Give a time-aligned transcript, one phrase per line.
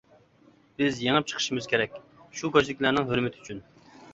[0.81, 1.99] بىز يېڭىپ چىقىشىمىز كېرەك،
[2.41, 3.63] شۇ كوچىدىكىلەرنىڭ ھۆرمىتى ئۈچۈن!